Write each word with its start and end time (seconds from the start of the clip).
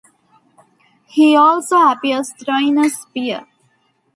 He 1.05 1.35
also 1.37 1.77
appears 1.79 2.33
throwing 2.33 2.79
a 2.83 2.89
spear. 2.89 3.45